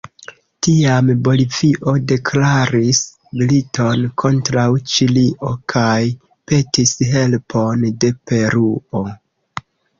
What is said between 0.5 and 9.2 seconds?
Tiam Bolivio deklaris militon kontraŭ Ĉilio kaj petis helpon de Peruo.